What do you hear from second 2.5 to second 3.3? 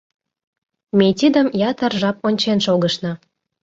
шогышна.